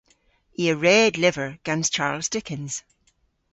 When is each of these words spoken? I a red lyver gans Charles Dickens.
I 0.61 0.63
a 0.71 0.75
red 0.85 1.13
lyver 1.21 1.49
gans 1.65 1.87
Charles 1.95 2.27
Dickens. 2.33 2.75